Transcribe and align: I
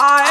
I 0.00 0.27